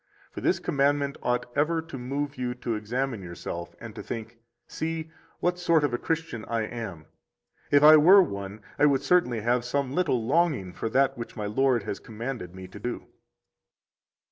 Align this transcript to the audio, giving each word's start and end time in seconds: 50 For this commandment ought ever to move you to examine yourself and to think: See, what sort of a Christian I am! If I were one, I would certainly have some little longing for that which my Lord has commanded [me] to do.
50 0.29 0.33
For 0.33 0.41
this 0.41 0.57
commandment 0.57 1.15
ought 1.21 1.45
ever 1.55 1.79
to 1.79 1.95
move 1.95 2.35
you 2.35 2.55
to 2.55 2.73
examine 2.73 3.21
yourself 3.21 3.75
and 3.79 3.93
to 3.93 4.01
think: 4.01 4.39
See, 4.67 5.11
what 5.41 5.59
sort 5.59 5.83
of 5.83 5.93
a 5.93 5.99
Christian 5.99 6.43
I 6.45 6.63
am! 6.63 7.05
If 7.69 7.83
I 7.83 7.97
were 7.97 8.23
one, 8.23 8.61
I 8.79 8.87
would 8.87 9.03
certainly 9.03 9.41
have 9.41 9.63
some 9.63 9.93
little 9.93 10.25
longing 10.25 10.73
for 10.73 10.89
that 10.89 11.19
which 11.19 11.35
my 11.35 11.45
Lord 11.45 11.83
has 11.83 11.99
commanded 11.99 12.55
[me] 12.55 12.67
to 12.69 12.79
do. 12.79 13.09